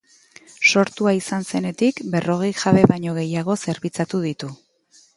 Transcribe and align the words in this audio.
Sortua 0.69 1.13
izan 1.17 1.45
zenetik, 1.51 2.03
berrogei 2.15 2.51
jabe 2.65 2.89
baino 2.95 3.17
gehiago 3.23 3.61
zerbitzatu 3.67 4.27
ditu. 4.29 4.55